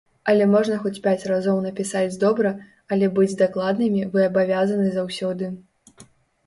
Але 0.31 0.45
можна 0.53 0.77
хоць 0.85 0.99
пяць 1.03 1.27
разоў 1.31 1.59
напісаць 1.65 2.17
добра, 2.25 2.55
але 2.95 3.11
быць 3.21 3.35
дакладнымі 3.45 4.01
вы 4.17 4.27
абавязаны 4.31 4.87
заўсёды. 4.99 5.45